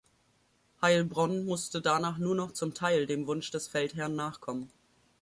Heilbronn 0.81 1.45
musste 1.45 1.79
danach 1.79 2.17
nur 2.17 2.33
noch 2.33 2.53
zum 2.53 2.73
Teil 2.73 3.05
dem 3.05 3.27
Wunsch 3.27 3.51
des 3.51 3.67
Feldherrn 3.67 4.15
nachkommen. 4.15 4.71